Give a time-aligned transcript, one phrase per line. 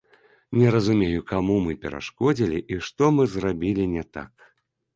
[0.59, 4.51] Не разумею, каму мы перашкодзілі і што мы зрабілі не так.